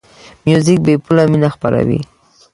موزیک 0.45 0.79
بېپوله 0.85 1.23
مینه 1.31 1.49
خپروي. 1.55 1.99